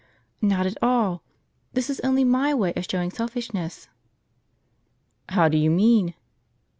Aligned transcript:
"JSTot 0.41 0.65
at 0.65 0.77
all; 0.81 1.21
this 1.73 1.87
is 1.87 1.99
only 1.99 2.25
nii/ 2.25 2.57
way 2.57 2.73
of 2.73 2.85
showing 2.89 3.11
selfishness."" 3.11 3.87
How 5.29 5.47
do 5.47 5.59
you 5.59 5.69
mean 5.69 6.15